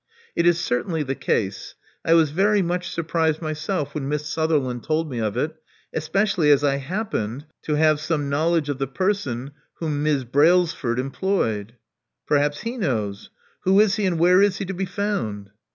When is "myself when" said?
3.39-4.07